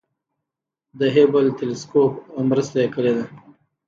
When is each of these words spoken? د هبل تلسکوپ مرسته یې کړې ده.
د 0.99 1.01
هبل 1.15 1.45
تلسکوپ 1.59 2.13
مرسته 2.49 2.77
یې 2.83 2.87
کړې 2.95 3.11
ده. 3.17 3.25